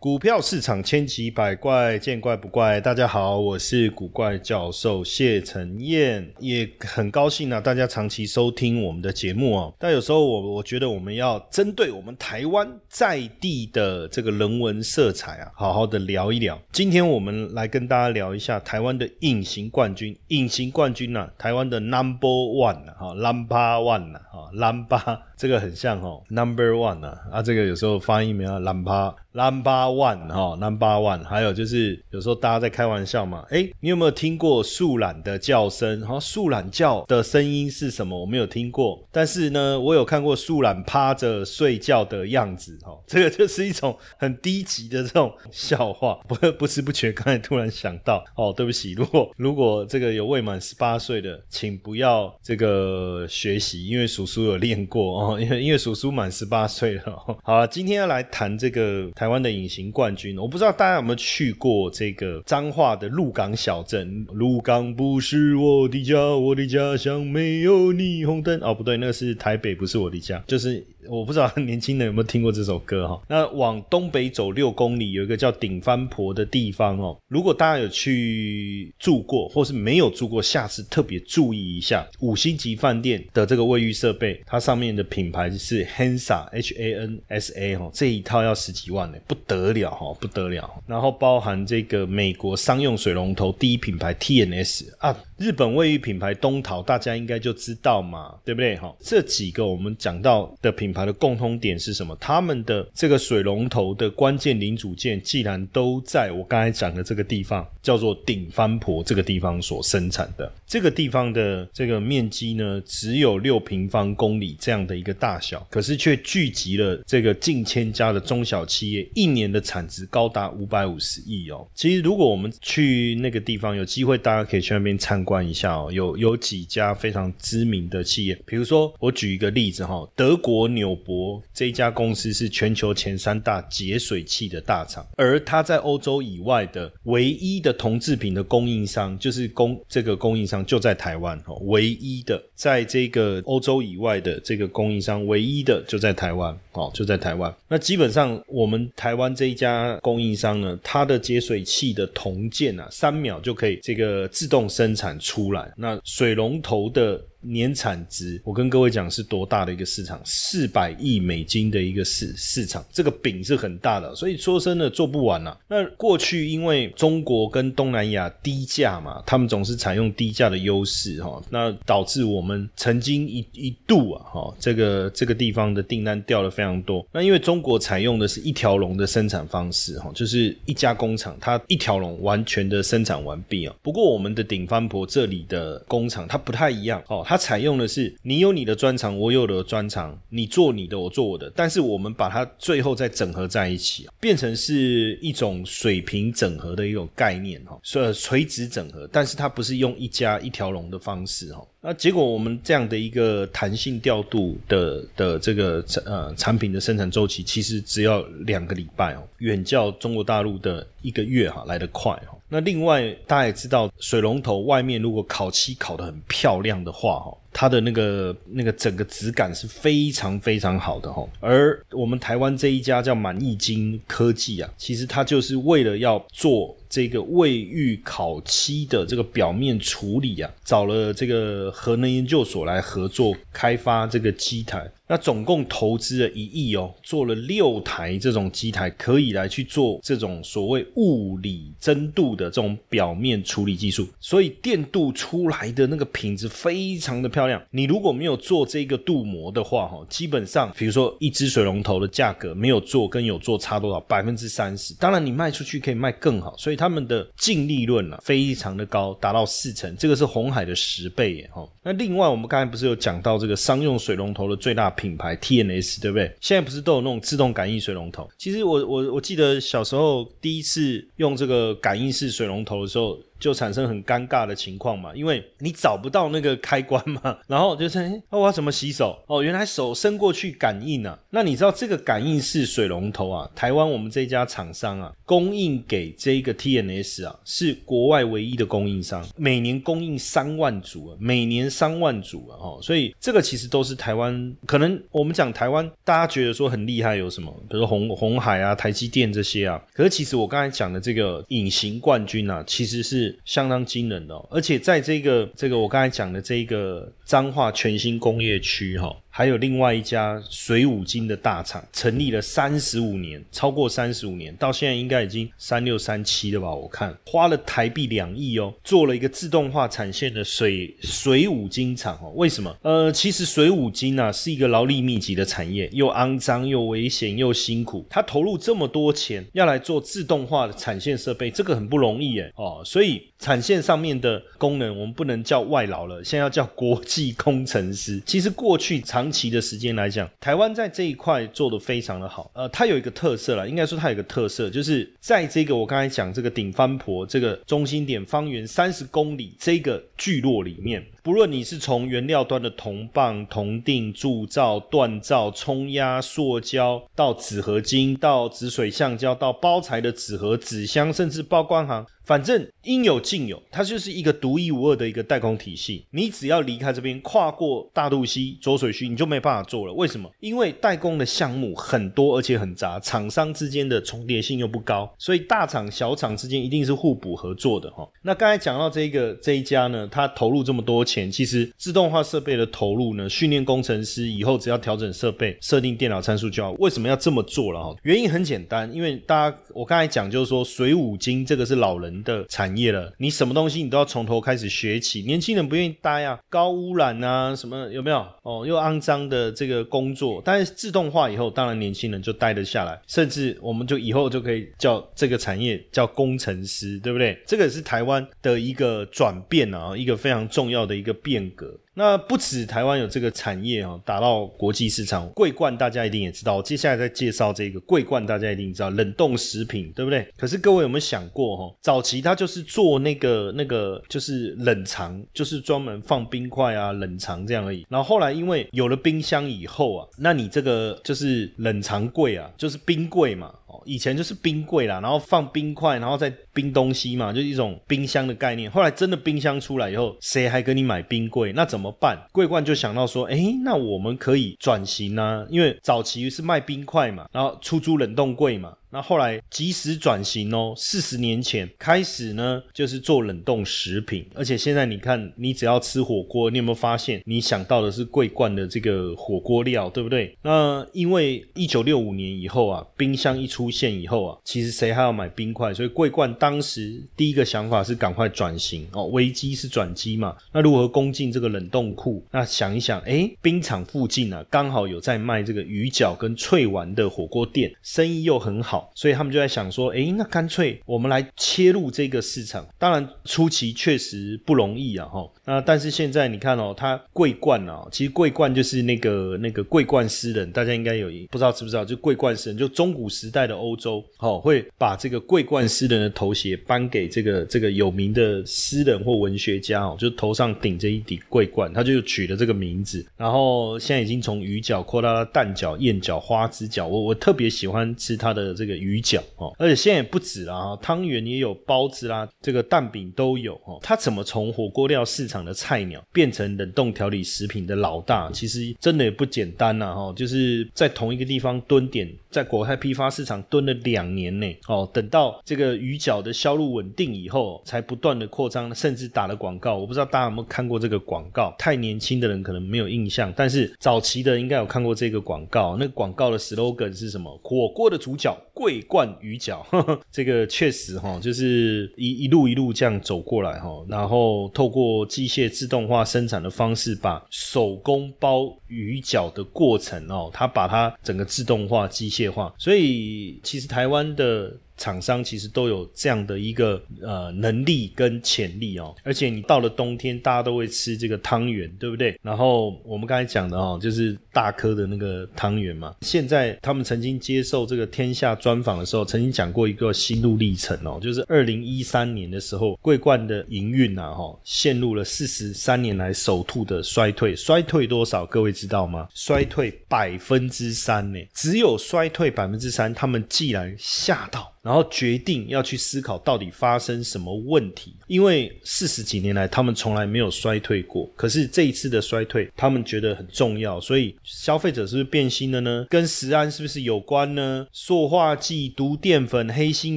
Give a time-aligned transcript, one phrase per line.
[0.00, 2.80] 股票市场千奇百怪，见怪不怪。
[2.80, 9.74] 大家好，我是古怪教授谢承彦，也很高兴啊，大家长期收听我们的节目哦。
[9.78, 16.58] 但有时候我我觉得我们要针对我们台湾在地的这个人文色彩啊，好好的聊一聊。
[16.72, 29.14] 今天我们来跟大家聊一下台湾的隐形冠军，隐形冠军呐，台湾的 Number One，哈，Number One 啊，哈，Number 这个很像哦，Number One 啊，啊，这个有时候发音没有 Number。
[29.32, 36.00] Number one 哈，Number one，还有就是有时候大家在开玩笑嘛，哎，你有没有听过树懒的叫声？
[36.00, 38.20] 哈，树懒叫的声音是什么？
[38.20, 42.76] 我没有听过，但是呢，我有看过树懒趴着睡觉的样子。
[42.82, 46.18] 哈，这个就是一种很低级的这种笑话。
[46.26, 57.38] 不不知不觉，刚才突然想到，哦，对不起，如果如果这个有未满十八岁的，请不要这个学习，因为叔叔有练过哦，因为因为叔叔满十八岁了。
[57.44, 59.08] 好了，今天要来谈这个。
[59.20, 64.26] 台湾的隐形冠军，我不知道大家有没有去过这个彰化的鹿港小镇。
[64.32, 68.58] 鹿港不是我的家，我的家乡没有霓虹灯。
[68.62, 70.82] 哦，不对，那个是台北，不是我的家，就是。
[71.10, 73.20] 我不知道年轻人有没有听过这首歌哈。
[73.28, 77.18] 那往东北走六公里，有一个叫顶番婆的地方哦。
[77.26, 90.70] 如果大家有去住过，或是没有住过，下次特别注意一下五星级饭店的这个卫浴设备，它上面的品牌是 Hansa H A N S A 哈，这一套要十几万呢，不得了哈，不得了。
[90.86, 98.94] 然后包含这个美国商用水龙头第一品牌 T N S 啊，日本卫浴品牌东陶，大家应该就知道嘛，对不对哈？
[99.00, 100.90] 这几个我们讲到的品。
[100.92, 102.16] 牌的共通点是什么？
[102.20, 110.52] 他们的这个水龙头的关键零组件，既然都在我刚才讲的这个地方，叫做顶番婆这个地方所生产的。
[110.66, 121.64] 这个地方的这个面积呢，只有六平方公里这样的一个大小，可是却聚集了这个近千家的中小企业，一年的产值高达五百五十亿哦。
[121.72, 125.90] 其实如果我们去那个地方，有机会大家可以去那边参观一下哦。
[125.92, 130.70] 有有几家非常知名的企业，比如说我举一个例子哈，德国。
[130.70, 147.52] 纽博这家公司是全球前三大节水器的大厂，而它在欧洲以外的唯一的铜制品的供应商，就是供这个供应商就在台湾哦，唯一的在这个欧洲以外的这个供应商，唯一的就在台湾哦，就在台湾。
[147.68, 155.72] 那基本上我们台湾这一家供应商呢，它的节水器的铜件啊，三秒就可以这个自动生产出来。
[155.76, 157.29] 那水龙头的。
[157.42, 165.56] 年产值，我跟各位讲是多大的一个市场，四百亿美金的一个市市场，这个饼是很大的，所以说真的做不完呐。
[165.68, 177.06] 那过去因为中国跟东南亚低价嘛，他们总是采用低价的优势哈，那导致我们曾经一一度啊哈，这个这个地方的订单掉了非常多。
[177.10, 183.74] 那因为中国采用的是一条龙的生产方式哈，就是一家工厂它一条龙完全的生产完毕啊。
[183.82, 187.24] 不过我们的顶番婆这里的工厂它不太一样哦。
[187.30, 201.64] 它采用的是你有你的专长，我有的专长，你做你的，我做我的，但是我们把它最后再整合在一起，变成是一种水平整合的一种概念哈，所以垂直整合，但是它不是用一家一条龙的方式哈。
[201.80, 212.36] 那结果我们这样的一个弹性调度的的这个呃产品的生产周期，其实只要两个礼拜哦，远较中国大陆的一个月哈来得快哈。
[212.50, 217.36] 那另外大家也知道，水龙头外面如果烤漆烤得很漂亮的话哈。
[217.52, 234.88] 它的那个那个整个质感是非常非常好的哈，而我们台湾这一家叫满意金科技啊，其实它就是为了要做这个卫浴烤漆的这个表面处理啊，找了这个核能研究所来合作开发这个机台。
[235.10, 247.60] 那总共投资了一亿哦，做了六台这种机台，可以来去做这种所谓物理增度的这种表面处理技术，所以电镀出来的那个品质非常的漂亮。
[247.72, 254.94] 你如果没有做这个镀膜的话，哈，基本上比如说一支水龙头的价格没有做跟有做差多少，百分之三十。
[254.94, 261.68] 当然你卖出去可以卖更好，所以他们的净利润啊非常的高，达到四成，这个是红海的十倍耶，哈。
[261.82, 266.30] 那另外我们刚才不是有讲到这个商用水龙头的最大品牌 TNS，对不对？
[266.40, 268.28] 现在不是都有那种自动感应水龙头？
[268.36, 273.18] 其实我我我记得小时候第一次用这个感应式水龙头的时候。
[273.40, 279.18] 就产生很尴尬的情况嘛，因为你找不到那个开关嘛， 然后就是哎，我要怎么洗手？
[279.26, 281.18] 哦，原来手伸过去感应啊。
[281.30, 297.50] 那你知道这个感应式水龙头啊，台湾我们这家厂商啊，供应给这个 TNS 啊，是国外唯一的供应商，每年供应三万组啊，每年三万组啊，哦，所以这个其实都是台湾，可能我们讲台湾，大家觉得说很厉害，有什么？
[297.70, 303.29] 比如红红海啊、台积电这些啊，可是其实我刚才讲的这个隐形冠军啊，其实是。
[303.44, 309.16] 相当惊人的，而且在这个这个我刚才讲的这一个彰化全新工业区哈。
[309.32, 316.74] 还有另外一家水五金的大厂，成立了三十五年，超过三十五年，到现在应该已经三六三七了吧？
[316.74, 322.32] 我看花了台币两亿哦，做了一个自动化产线的水水五金厂哦。
[322.34, 322.76] 为什么？
[322.82, 328.04] 呃，其实水五金啊是一个劳力密集的产业，又肮脏又危险又辛苦。
[328.10, 332.82] 他投入这么多钱要来做自动化的产线设备，这个很不容易耶哦。
[332.84, 338.20] 所以产线上面的功能，我们不能叫外劳了，现在要叫国际工程师。
[338.24, 342.50] 其实过去长期的时间来讲，台湾在这一块做的非常的好。
[342.54, 351.04] 呃，它有一个特色了，应该说它有一个特色，就是在这个我刚才讲这个顶翻婆这个中心点方圆三十公里这个聚落里面。
[351.30, 366.04] 不论你是从原料端的铜棒、铜锭、铸造、锻造、冲压、塑胶，到纸合金、到紫水橡胶、到包材的纸盒、纸箱，甚至包关行，反正应有尽有，它就是一个独一无二的一个代工体系。
[366.10, 369.92] 你只要离开这边，跨过大肚溪、浊水溪，你就没办法做了。
[369.92, 370.28] 为什么？
[370.40, 378.04] 因为代工的项目很多，而且很杂，厂商之间的重叠性又不高，所以大厂小厂之间一定是互补合作的哈。
[378.22, 381.04] 那刚才讲到这个这一家呢，他投入这么多。
[381.10, 386.70] 钱其实自动化设备的投入呢，训练工程师以后只要调整设备、设定电脑参数就好。
[386.78, 387.96] 为什么要这么做了哈？
[388.04, 398.24] 原因很简单，因为大家我刚才讲就是说水五金这个是老人的产业了，你什么东西你都要从头开始学起，年轻人不愿意待啊，高污染啊什么有没有？
[398.42, 407.36] 哦，又肮脏的这个工作，但是自动化以后，当然年轻人就待得下来，甚至我们就以后就可以叫这个产业叫工程师，对不对？
[407.46, 410.99] 这个是台湾的一个转变啊，一个非常重要的。
[411.00, 415.28] 一个变革，那不止台湾有这个产业啊，打到国际市场。
[415.30, 420.26] 桂冠大家一定也知道，接下来再介绍这个桂冠，大家一定知道冷冻食品，对不对？
[420.36, 427.86] 可是各位有没有想过哈，早期它就是做那个那个就是冷藏，就是专门放冰块啊冷藏这样而已。
[427.88, 433.52] 然后后来因为有了冰箱以后啊，那你这个就是冷藏柜啊，就是冰柜嘛。
[433.84, 438.70] 以前就是冰柜啦，然后放冰块，然后再冰东西嘛，就是一种冰箱的概念。
[438.70, 441.52] 后来真的冰箱出来以后，谁还跟你买冰柜？
[441.52, 442.18] 那怎么办？
[442.32, 448.72] 桂冠就想到说，哎，那我们可以转型啊，因为早期是卖冰块嘛，然后出租冷冻柜嘛。
[448.90, 460.36] 那后来及时转型哦，四十年前开始呢，就是做冷冻食品，而且现在你看，你只要吃火锅，你有没有发现，你想到的是桂冠的这个火锅料，对不对？
[460.42, 465.72] 那因为一九六五年以后啊，冰箱一出现以后啊，其实谁还要买冰块？
[465.72, 470.36] 所以桂冠当时第一个想法是赶快转型哦，危机是转机嘛。
[470.52, 472.24] 那如何攻进这个冷冻库？
[472.32, 478.79] 那想一想，哎，冰场附近啊，刚好有在卖这个鱼饺跟脆丸的火锅店，生意又很好。
[478.94, 482.66] 所以他们就在想说，哎，那干脆我们来切入这个市场。
[482.78, 485.28] 当然初期确实不容易啊，哈。
[485.44, 491.84] 那但是现在你看哦，它桂冠啊，其实桂冠就是那个那个桂冠诗人，大家应该有不知道知不知道？
[491.84, 503.04] 就桂冠诗人，就中古时代的欧洲，哦，会把这个桂冠诗人的头衔颁给这个这个有名的诗人或文学家哦，就头上顶着一顶桂冠，他就取了这个名字。
[503.16, 506.86] 然后现在已经从鱼角扩大到蛋饺、燕角、花枝饺。
[506.86, 513.78] 我我特别喜欢吃它的这个鱼饺哦，而且现在也不止啊，汤圆也有，包子啦，这个蛋饼都有哦。
[513.82, 520.12] 它怎么从火锅料市场的菜鸟变成冷冻调理食品的老大，其实真的也不简单呐哈！
[520.16, 529.76] 就是在同一个地方蹲点在国泰批发市场蹲了两年呢，哦，等到这个鱼饺的销路稳定以后，才不断的扩张，甚至打了广告。
[529.76, 535.76] 我不知道大家有没有看过这个广告，太年轻的人可能没有印象，但是早期的应该有看过这个广告。
[535.76, 537.36] 那广告的 slogan 是什么？
[537.42, 539.64] 火锅的主角桂冠鱼饺，
[540.12, 554.52] 这个确实哈，就是一一路一路这样走过来哈，然后透过机械自动化生产的方式，把手工包鱼饺的过程哦，它把它整个自动化、机械化，所以其实台湾的。
[554.80, 562.18] 厂商其实都有这样的一个呃能力跟潜力哦，而且你到了冬天，大家都会吃这个汤圆，对不对？
[562.22, 565.94] 然后我们刚才讲的哦，就是大颗的那个汤圆嘛。
[566.02, 578.24] 现在他们曾经接受这个天下专访的时候，曾经讲过一个心路历程哦，就是二零一三年的时候，桂冠的营运呐哈，陷入了四十三年来首吐的衰退，衰退多少？
[578.26, 579.08] 各位知道吗？
[579.14, 584.52] 衰退百分之三呢，只有衰退百分之三，他们既然吓到。
[584.62, 595.86] 然后决定要去思考到底发生什么问题，因为四十几年来他们从来没有衰退过，可是这一次的衰退他们觉得很重要，所以消费者是不是变心了呢？
[595.88, 597.66] 跟食安是不是有关呢？
[597.72, 599.96] 塑化剂、毒淀粉、黑心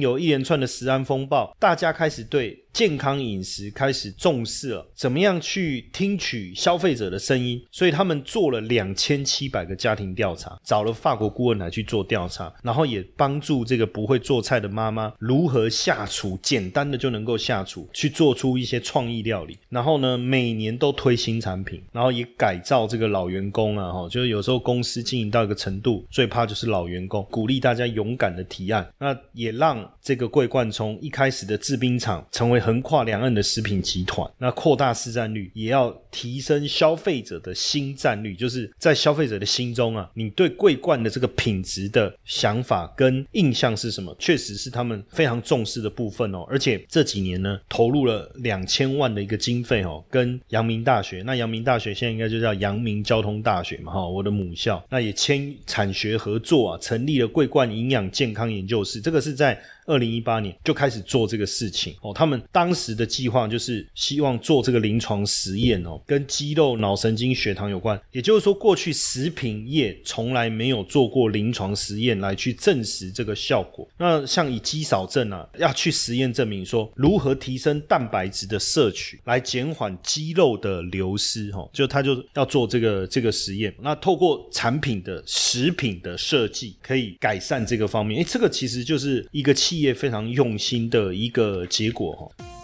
[0.00, 2.63] 油，一连串的食安风暴，大家开始对。
[2.74, 7.64] 健康饮食开始重视了，怎么样去听取消费者的声音？
[7.70, 19.56] 所以他们做了两千七百个家庭调查，找了法国顾问来去做调查，然后也帮助这个不会做菜的妈妈如何下厨，简单的就能够下厨，去做出一些创意料理。
[19.68, 32.63] 然后呢，每年都推新产品，然后也改造这个老员工啊，哈，就是有时候公司经营到一个程度，最怕就是老员工，鼓励大家勇敢的提案，那也让这个桂冠从一开始的制冰厂成为。
[32.64, 44.16] 横跨两岸的食品集团，那扩大市占率，也要提升消费者的新占率，就是在消费者的心中啊，你对桂冠的这个品质的想法跟印象是什么？
[44.18, 46.46] 确实是他们非常重视的部分哦。
[46.48, 59.60] 而且这几年呢，投入了两千万的一个经费哦，跟阳明大学，那阳明大学现在应该就叫阳明交通大学嘛哈，我的母校，那也签产学合作啊，成立了桂冠营养健康研究室，这个是在。
[59.86, 68.00] 二零一八年就开始做这个事情哦，他们当时的计划就是希望做这个临床实验哦，跟肌肉、脑神经、血糖有关。
[68.10, 73.86] 也就是说，过去食品业从来没有做过临床实验来去证实这个效果。
[73.98, 83.74] 那像以肌少症啊，要去实验证明说如何提升蛋白质的摄取，来减缓肌肉的流失哈，就他就要做这个这个实验。
[83.82, 88.22] 那透过产品的食品的设计，可以改善这个方面。
[88.22, 89.73] 诶，这个其实就是一个企。
[89.74, 92.63] 企业非常用心的一个结果哈。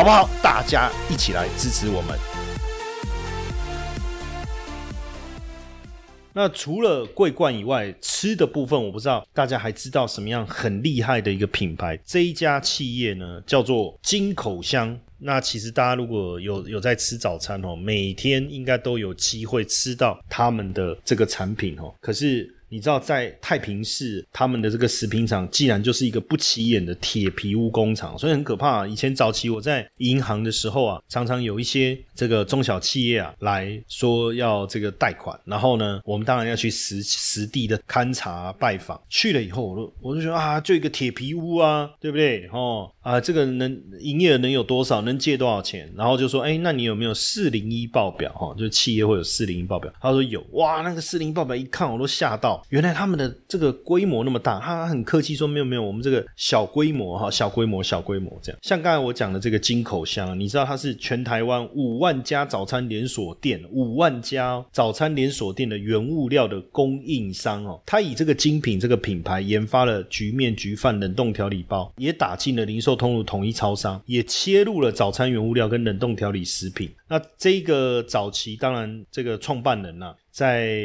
[0.00, 0.26] 好不好？
[0.42, 2.18] 大家一起来支持我们。
[6.32, 11.98] 那除了桂冠以外，吃的部分我不知道大家还知道什么样很厉害的一个品牌？
[12.02, 14.98] 这一家企业呢，叫做金口香。
[15.18, 21.94] 那其实大家如果有有在吃早餐哦，每天应该都有机会吃到他们的这个产品哦。
[22.00, 22.56] 可是。
[22.70, 28.70] 你知道在太平市，他们的这个食品厂，既然就是一个不起眼的铁皮屋工厂，所以很可怕。
[28.70, 39.00] 啊以前早期我在银行的时候啊，常常有一些这个中小企业啊来说要这个贷款，然后呢，我们当然要去实实地的勘察拜访。
[39.08, 42.48] 去了以后，我都我就觉得啊，就一个铁皮屋啊，对不对？
[42.52, 45.00] 哦啊，这个能营业额能有多少？
[45.02, 45.92] 能借多少钱？
[45.96, 48.32] 然后就说，哎，那你有没有四零一报表？
[48.34, 49.92] 哈，就企业会有四零一报表。
[50.00, 54.60] 他说有，哇，那个四零一报表一看我都吓到，原来他们的这个规模那么大。
[54.60, 58.58] 他很客气说，没有没有，我们这个小规模哈，小规模小规模这样。
[58.62, 67.80] 像刚才我讲的这个金口香，你知道它是全台湾五万家早餐连锁店，五万家早餐连锁店的原物料的供应商哦。
[67.86, 76.90] 他以这个精品这个品牌研发了局面局饭冷冻调理包，也打进了零售通路统一超商，也切入了早餐原物料跟冷冻调理食品。
[77.08, 80.14] 那这个早期当然这个创办人呢。
[80.30, 80.78] 在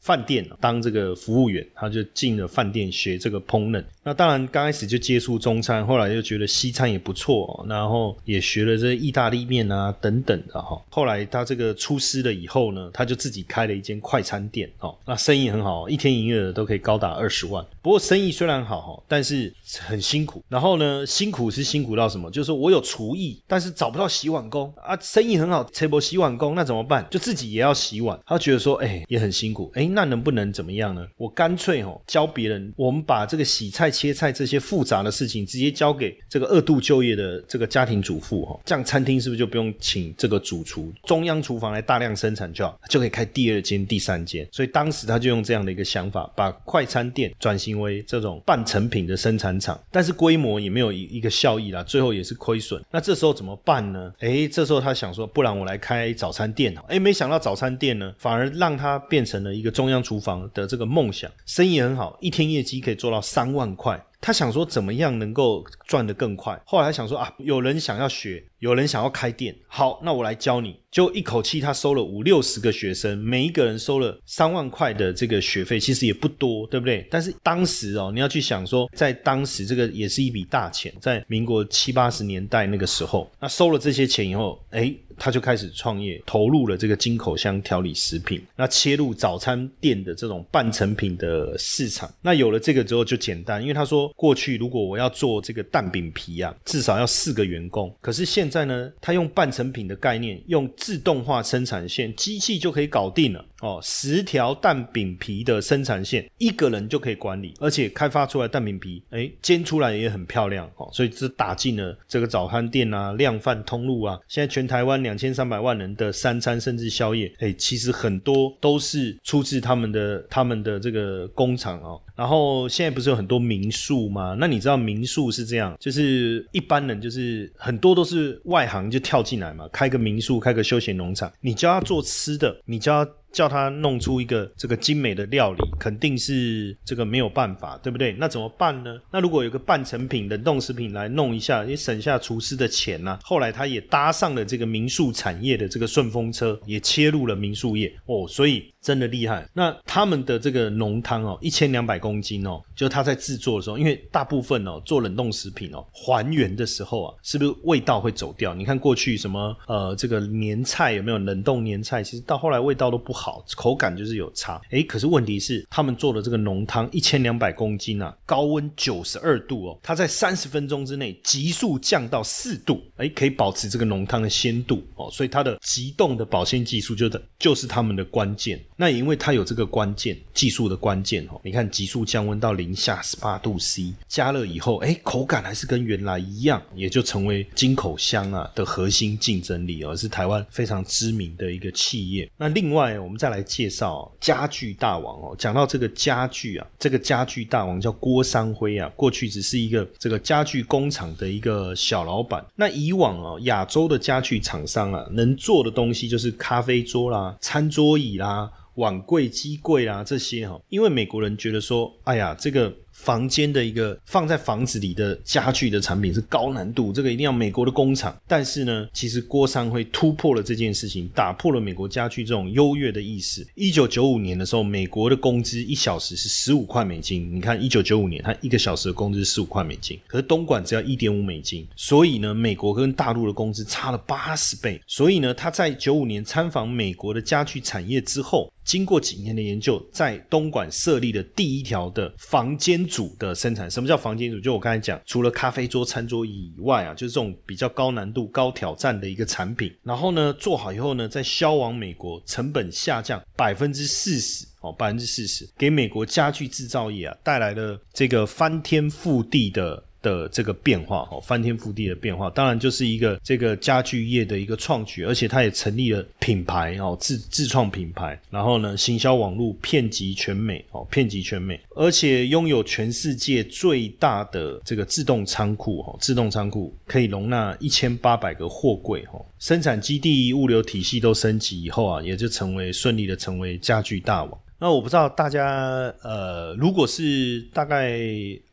[0.00, 3.82] 饭店当这个服务员，他就进了饭店学这个烹饪。
[4.04, 10.80] 那当然刚开始就接触中餐，后来又觉得西餐也不错，然后也学了这意大利面啊等等的哈。
[10.90, 17.64] 后来他这个出师了以后呢，他就自己开了一间快餐店哦，那生意很好，一天营业额都可以高达二十万。
[17.82, 20.42] 不过生意虽然好哈，但是很辛苦。
[20.48, 22.30] 然后呢，辛苦是辛苦到什么？
[22.30, 24.96] 就是我有厨艺，但是找不到洗碗工啊。
[25.00, 27.04] 生意很好，切不洗碗工，那怎么办？
[27.10, 28.18] 就自己也要洗碗。
[28.24, 28.91] 他觉得说，哎。
[29.08, 31.06] 也很辛苦，哎，那能不能怎么样呢？
[31.16, 44.46] 我干脆哦教别人，我们把这个洗菜、切菜这些复杂的事情，直接交给这个二度就业的这个家庭主妇哈，这样餐厅是不是就不用请这个主厨，中央厨房来大量生产就好，就可以开第二间、第三间。
[44.52, 52.82] 所以当时他就用这样的一个想法，把快餐店转型为这种半成品的生产厂，但是规模也没有一一个效益啦，最后也是亏损。
[52.90, 54.12] 那这时候怎么办呢？
[54.20, 58.81] 哎，这时候他想说，不然我来开早餐店哦，哎，没想到早餐店呢，反而让他。
[58.82, 64.04] 他变成了一个中央厨房的这个梦想，生意很好，一天业绩可以做到三万块。
[64.24, 66.60] 他想说怎么样能够赚得更快？
[66.64, 70.76] 后来他想说啊，有人想要学，有人想要开店，好，那我来教你。
[70.92, 77.04] 就一口气他收了五六十个学生，每一个人收了三万块的这个学费，其实也不多，对不对？
[77.10, 84.94] 但是当时哦，你要去想说，在当时这个也是一笔大钱，在民国七八十年代那个时候，那收了这些钱以后，哎。
[85.24, 92.12] 他就开始创业，投入了这个金口香调理食品，那切入早餐店的这种半成品的市场。
[92.20, 97.94] 那有了这个之后就简单，因为他说过去如果我要做这个蛋饼皮啊，至少要四个员工。
[98.00, 103.44] 可是现在呢，他用半成品的概念，用自动化生产线，机器就可以搞定了。
[103.62, 110.68] 哦，十条蛋饼皮的生产线，一个人就可以管理，而且开发出来蛋饼皮，哎，煎出来也很漂亮。
[110.76, 114.18] 哦，所以这打进了这个早餐店啊、量贩通路啊。
[114.26, 122.00] 现在全台湾两千三百万人的三餐甚至宵夜，哎，其实很多都是出自他们的他们的这个工厂哦。
[122.16, 124.36] 然后现在不是有很多民宿吗？
[124.38, 133.10] 那你知道民宿是这样，就是一般人就是很多都是外行就跳进来嘛，开个民宿，开个休闲农场，你教他做吃的，你教他。
[133.32, 138.12] 叫他弄出一个这个精美的料理，肯定是这个没有办法，对不对？
[138.18, 138.98] 那怎么办呢？
[139.10, 143.18] 那如果有个半成品冷冻食品来弄一下，也省下厨师的钱呢。
[143.22, 148.71] 后来他也搭上了这个民宿产业的这个顺风车，也切入了民宿业哦，所以。
[148.82, 158.52] 真的厉害，那他们的这个浓汤哦，一千两百公斤哦，就他在制作的时候，因为大部分哦做冷冻食品哦，还原的时候啊，是不是味道会走掉？
[158.54, 162.02] 你看过去什么呃这个年菜有没有冷冻年菜？
[162.02, 164.60] 其实到后来味道都不好，口感就是有差。
[164.70, 178.64] 诶，可是问题是他们做的这个浓汤一千两百公斤啊，高温九十二度哦，它在三十分钟之内急速降到四度，诶，可以保持这个浓汤的鲜度哦，所以它的急冻的保鲜技术就的就是他们的关键。
[178.76, 192.30] 那因为它有这个关键技术的关键哦，你看急速降温到零下十八度 C，加热以后，哎，口感还是跟原来一样，也就成为金口香啊的核心竞争力哦，是台湾非常知名的一个企业。
[192.36, 202.44] 那另外我们再来介绍家具大王哦，讲到这个家具啊，这个家具大王叫郭三辉啊，过去只是一个这个家具工厂的一个小老板。
[202.54, 208.50] 那以往哦，亚洲的家具厂商啊，能做的东西就是咖啡桌啦、餐桌椅啦。
[208.76, 212.74] 碗柜、机柜啦，这些哈，因为美国人觉得说，哎呀，这个。
[212.92, 218.16] 房间的一个放在房子里的家具的产品是高难度，这个一定要美国的工厂。
[218.28, 223.46] 但是呢，其实郭商会突破了这件事情，打破了美国家具这种优越的意识。
[223.54, 227.34] 一九九五年的时候，美国的工资一小时是十五块美金。
[227.34, 231.66] 你看，一九九五年他一个小时的工资是十五块美金，可是东莞只要一点五美金。
[231.74, 234.80] 所以呢，美国跟大陆的工资差了八十倍。
[234.86, 242.82] 所以呢，他在九五年参访美国的家具产业之后，经过几年的研究，在东莞设立了第一条的房间。
[242.92, 244.38] 组的生产，什么叫房间组？
[244.40, 249.72] 就我刚才讲，除了咖啡桌、餐桌以外啊，就是这种比较高难度、高挑战的一个产品。
[249.82, 259.84] 然后呢，做好以后呢，再销往美国，成本下降百分之四十哦，百分之四十，给美国家具制造业啊带来了这个翻天覆地的。
[260.02, 284.38] 的这个变化哦，翻天覆地的变化，当然就是一个这个家具业的一个创举，而且它也成立了品牌哦，自自创品牌，然后呢，行销网络遍及全美哦，遍及全美，而且拥有全世界最大的这个自动仓库哦，自动仓库可以容纳一千八百个货柜哦，生产基地、物流体系都升级以后啊，也就成为顺利的成为家具大王。
[284.58, 288.00] 那我不知道大家呃，如果是大概。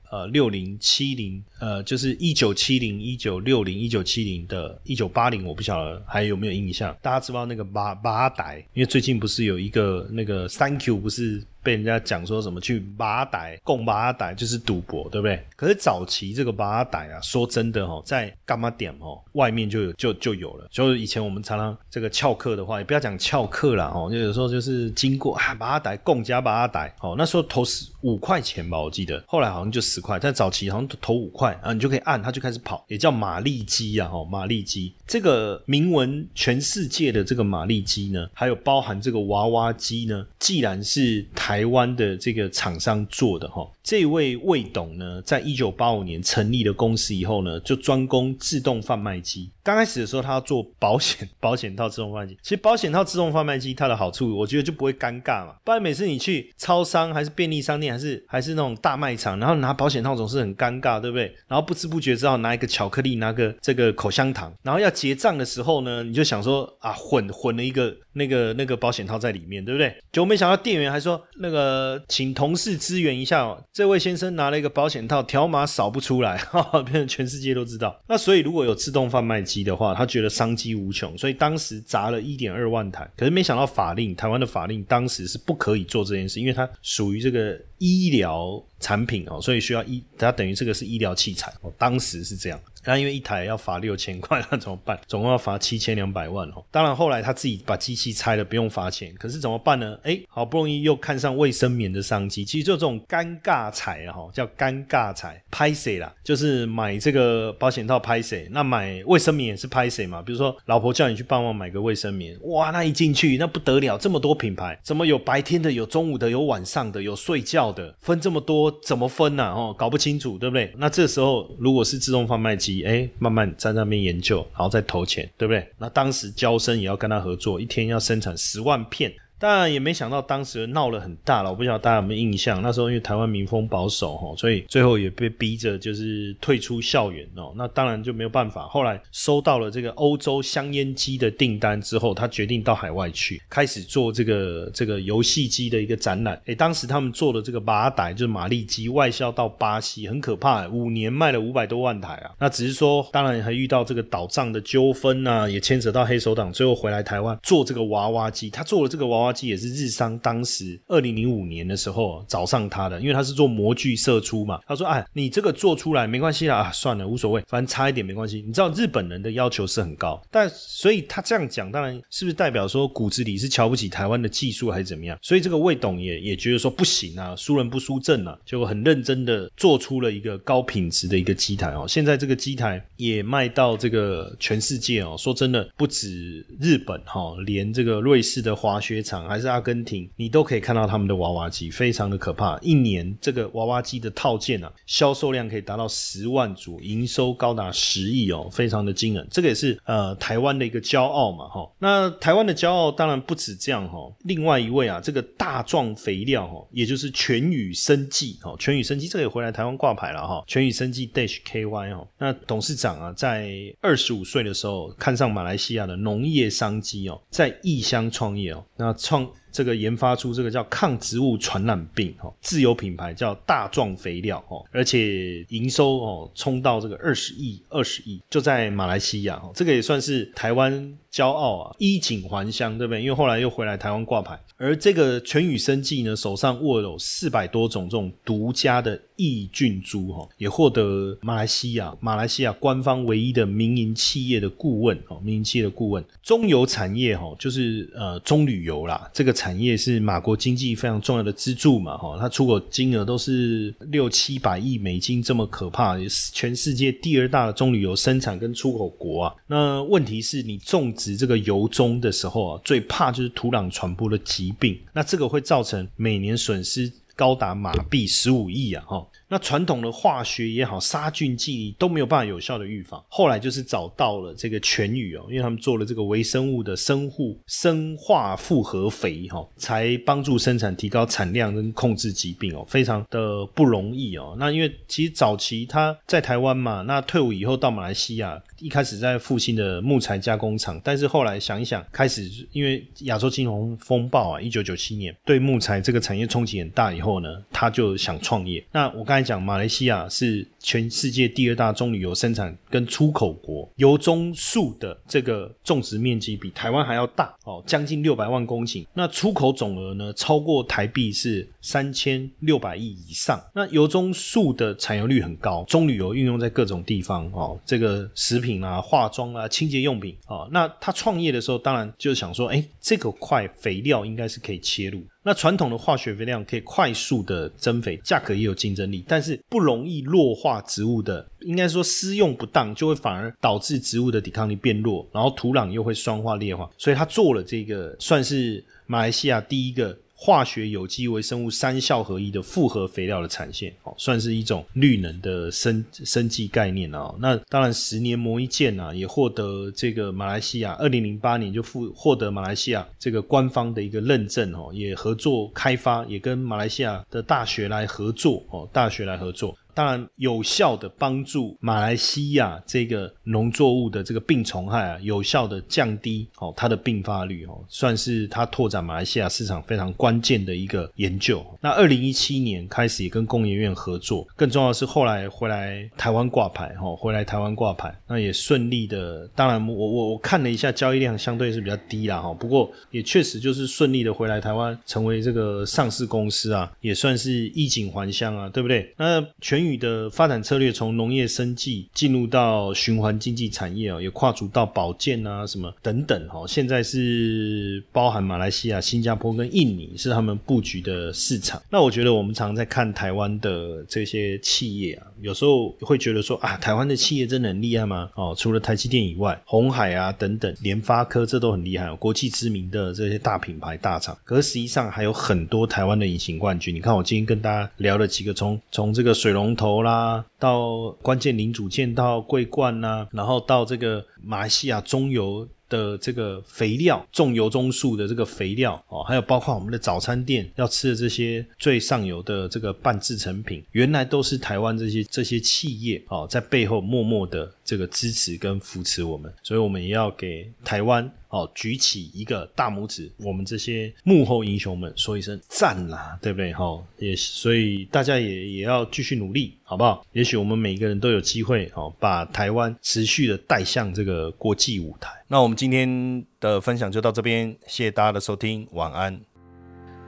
[0.09, 6.95] 呃，六零七零，呃，就是一九七零、一九六零、一九七零的，一九八零，我不晓得还有没有印象。
[7.01, 11.43] 大家知道那个八八歹，因为最近不是有一个那个 Thank you，不是。
[11.61, 15.43] 被人家讲说什么去麻袋供麻袋就是赌博，对不对？
[15.55, 20.67] 可是早期这个麻袋啊，说真的哦，在干嘛点哦，外面就有就就有了。
[20.71, 34.93] 就是以前我们常常这个翘课的话，也不要讲翘课了哦，就有时候就是经过啊麻袋供加麻袋哦，那时候投十五块钱吧，我记得，后来好像就十块，但早期好像投五块啊，你就可以按它就开始跑，也叫马力机啊，哦马力机。
[35.05, 43.67] 这个名闻全世界的这个马力机呢，还有包含这个娃娃机呢，既然是台湾的这个厂商做的哈。
[43.89, 49.49] 这位魏董呢，在一九八五年成立了公司以后呢，就专攻自动贩卖机。
[49.63, 52.37] 刚开始的时候，他要做保险 保险套自动贩卖机。
[52.43, 55.55] 其实保险套自动贩卖机它的好处，我觉得就不会尴尬嘛。
[55.63, 61.33] 不然每次你去超商还是便利商店，还是还是那种大卖场，然后拿保险套总是很尴尬，对不对？
[61.47, 69.89] 然后不知不觉之后拿一个巧克力，拿个这个口香糖，然后要结账的时候呢，你就想说啊，混混了一个那个那个保险套在里面，对不对？
[70.11, 73.57] 结果没想到店员还说那个请同事支援一下。
[73.79, 77.97] 这位先生拿了一个保险套，条码扫不出来， 哈哈变成全世界都知道。
[78.09, 83.09] 那所以如果有自动贩卖机的话，他觉得商机无穷，所以当时砸了一点二万台。
[83.15, 92.59] 可是没想到法令，台湾的法令当时是不可以做这件事，因为它属于这个医疗产品哦，所以需要医，它等于这个是医疗器材哦，当时是这样。
[92.85, 94.99] 那因为一台要罚六千块，那怎么办？
[95.07, 96.63] 总共要罚七千两百万哦。
[96.71, 99.13] 当然后来他自己把机器拆了，不用罚钱。
[99.15, 99.97] 可是怎么办呢？
[100.03, 106.13] 哎，好不容易又看上卫生棉的商机，其实就这种尴尬财啊，哈，叫尴尬财，拍谁啦？
[106.23, 108.47] 就是买这个保险套拍谁？
[108.51, 110.21] 那买卫生棉也是拍谁嘛？
[110.21, 119.43] 比如说老婆叫你去帮忙买个卫生棉，哇，那一进去那不得了，这么多品牌，怎么有白天的，有中午的，有晚上的，有睡觉的，分这么多，怎么分呢？
[119.51, 120.73] 哦，搞不清楚，对不对？
[120.77, 122.69] 那这时候如果是自动贩卖机。
[122.83, 125.67] 哎，慢慢在那边研究，然后再投钱，对不对？
[125.77, 129.13] 那当时交生也要跟他合作，一天要生产十万片。
[129.39, 131.49] 当然也没想到，当时闹了很大了。
[131.49, 137.53] 我不晓得大家有没有印象，那时候因为台湾民风保守哈，所以最后也被逼着就是退出校园哦。
[137.55, 138.67] 那当然就没有办法。
[138.67, 146.39] 后来收到了这个欧洲香烟机的订单之后，他决定到海外去，开始做这个这个游戏机的一个展览。
[146.45, 152.31] 诶，当时他们做的这个马达就是马力机，外销到巴西，很可怕，五年卖了五百多万台啊。
[152.39, 158.49] 那只是说，当然还遇到这个倒账的纠纷啊，也牵扯到黑手党，最后回来台湾做这个娃娃机。
[158.49, 159.28] 他做了这个娃娃。
[159.31, 164.59] 机也是日商当时二零零五年的时候找上他的，因为他是做模具射出嘛。
[164.67, 175.17] 他说：“哎，你这个做出来没关系啦，啊，算了，无所谓，反正差一点没关系。”你知道日本人的要求是很高，但所以他这样讲，当然是不是代表说骨子里是瞧不起台湾的技术还是怎么样？
[175.21, 181.85] 所以这个魏董也也觉得说不行啊，输人不输阵啊，就很认真的做出了一个高品质的一个机台哦。
[181.87, 185.15] 现在这个机台也卖到这个全世界哦。
[185.17, 189.18] 说真的，不止日本哈，连这个瑞士的滑雪场。
[189.27, 192.57] 还是阿根廷，你都可以看到他们的娃娃机，非常的可怕。
[192.61, 199.27] 一年这个娃娃机的套件啊，销售量可以达到十万组，营收高达十亿哦，非常的惊人。
[199.31, 201.69] 这个也是呃台湾的一个骄傲嘛，哈。
[201.79, 203.97] 那台湾的骄傲当然不止这样哈。
[204.23, 212.07] 另外一位啊，这个大壮肥料哈，也就是全宇生技哈，全宇生技这个也回来台湾挂牌了哈，全宇生技 Dash KY 哦。
[212.17, 213.49] 那董事长啊，在
[213.81, 219.27] 二十五岁的时候看上马来西亚的农业商机哦，在异乡创业哦，那创。
[219.51, 230.95] 这个研发出这个叫抗植物传染病哈，自有品牌叫大壮肥料哦，而且营收哦冲到这个二十亿二十亿，就在马来西亚哦，这个也算是台湾。
[231.11, 233.01] 骄傲啊，衣锦还乡，对不对？
[233.01, 246.03] 因为后来又回来台湾挂牌，而这个全宇生技呢，手上握有四百多种这种独家的益菌株，哈，也获得马来西亚马来西亚官方唯一的民营企业的顾问，哦，民营企业的顾问。
[246.21, 259.35] 中游产业，哈，就是呃中旅游啦，这个产业是马国经济非常重要的支柱嘛，哈，它出口金额都是六七百亿美金，这么可怕，也是全世界第二大的中旅游生产跟出口国啊。
[259.47, 260.93] 那问题是你种。
[260.99, 266.91] 指这个油棕的时候啊，最怕就是土壤传播的疾病，那这个会造成每年损失。
[267.19, 268.81] 高达马币十五亿啊！
[268.87, 269.05] 哈。
[269.29, 273.03] 那传统的化学也好，杀菌剂都没有办法有效的预防。
[273.07, 284.35] 后来就是找到了这个全宇哦，因为他们做了这个微生物的生物生化复合肥哈，才帮助生产、提高产量跟控制疾病哦，非常的不容易哦。
[284.39, 298.65] 那因为其实早期他在台湾嘛，那退伍以后到马来西亚，一开始在复兴的木材加工厂，但是后来想一想，开始因为亚洲金融风暴啊，一九九七年对木材这个产业冲击很大以后呢，他就想创业。
[298.71, 308.85] 那我刚讲马来西亚是全世界第二大棕榈油生产跟出口国，油棕树的这个种植面积比台湾还要大哦，将近六百万公顷。
[308.93, 313.41] 那出口总额呢，超过台币是三千六百亿以上。
[313.53, 320.47] 那油棕树的产油率很高，棕榈油运用在各种地方哦，这个食品啊、化妆啊、清洁用品啊。
[320.51, 325.03] 那他创业的时候，当然就想说，哎，这个块肥料应该是可以切入。
[325.21, 339.95] 那传统的化学肥料可以快速的增肥，价格也有竞争力，但是不容易弱化化植物的，应该说施用不当就会反而导致植物的抵抗力变弱，然后土壤又会酸化裂化，所以他做了这个算是马来西亚第一个。
[340.21, 347.15] 化学有机微生物三效合一的复合肥料的产线，哦，算是一种绿能的生生计概念啊。
[347.19, 359.57] 那当然，十年磨一剑啊，也获得这个马来西亚二零零八年就获获得马来西亚这个官方的一个认证哦，也合作开发，也跟马来西亚的大学来合作哦，大学来合作。
[359.79, 371.41] 当然，有效的帮助马来西亚这个农作物的这个病虫害啊，有效的降低哦它的并发率哦，算是它拓展马来西亚市场非常关键的一个研究。
[371.61, 379.25] 那二零一七年开始也跟工研院合作，更重要的是后来回来台湾挂牌哈，回来台湾挂牌，那也顺利的。
[379.33, 388.93] 当然，我我我看了一下交易量相对是比较低啦哈，不过也确实就是顺利的回来台湾，成为这个上市公司啊，也算是衣锦还乡啊，对不对？
[388.97, 396.45] 那全的发展策略从农业生计进入到循环经济产业哦，也跨足到保健啊什么等等哦。
[396.47, 401.61] 现在是包含马来西亚、新加坡跟印尼是他们布局的市场。
[401.69, 408.09] 那我觉得我们常在看台湾的这些企业啊，有时候会觉得说啊，台湾的企业真的很厉害吗？
[408.15, 414.17] 哦，除了台积电以外，红海啊等等，联发科这都很厉害，国际知名的这些大品牌大厂。
[414.23, 416.73] 可是实际上还有很多台湾的隐形冠军。
[416.73, 441.09] 你看我今天跟大家聊了几个，从从这个水龙头啦，到关键零组件，到桂冠呐，然后到这个马来西亚中油的这个肥料，种油棕树的这个肥料哦，还有包括我们的早餐店要吃的这些最上游的这个半制成品，原来都是台湾这些这些企业哦，在背后默默的这个支持跟扶持我们，所以我们也要给台湾。
[441.29, 446.51] 哦，举起一个大拇指，我们这些幕后英雄们说一声赞啦，对不对？
[446.53, 450.03] 哈，也所以大家也也要继续努力，好不好？
[450.11, 455.11] 也许我们每一个人都有机会，哦，把台湾持续的带向这个国际舞台。
[455.27, 459.21] 那我们今天的分享就到这边，谢谢大家的收听，晚安。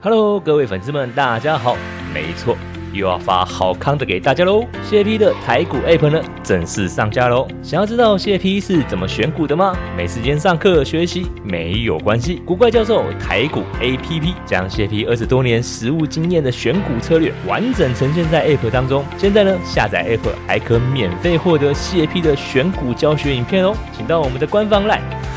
[0.00, 1.76] Hello，各位粉丝们，大家好，
[2.12, 2.56] 没错。
[2.92, 4.64] 又要发好康的给大家喽！
[4.82, 7.48] 谢 P 的台股 App 呢正式上架喽！
[7.62, 9.74] 想要知道谢 P 是怎么选股的吗？
[9.96, 19.04] 没时间上课学习没有关系，古怪教授台股 APP 将谢 P 二十多年实务经验的选股策略完整呈现在 App 当中。
[19.16, 23.74] 现在呢，下载 App 还可免费获得谢 P 的选股教学影片哦！
[23.96, 25.00] 请到我们的官方 LINE，